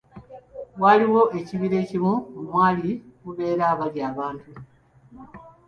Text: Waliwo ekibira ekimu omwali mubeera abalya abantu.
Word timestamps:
Waliwo 0.81 1.21
ekibira 1.39 1.75
ekimu 1.83 2.13
omwali 2.39 2.91
mubeera 3.23 3.63
abalya 3.73 4.03
abantu. 4.11 4.49